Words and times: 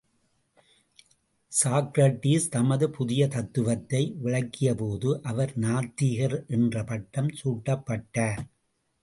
Socrates 1.51 2.47
தமது 2.49 2.89
புதிய 2.89 3.27
தத்துவத்தை, 3.27 4.01
விளக்கியபோது 4.23 5.11
அவர் 5.23 5.53
நாத்திகர் 5.59 6.37
என்ற 6.47 6.83
பட்டம் 6.83 7.31
சூட்டப்பட்டார். 7.43 8.43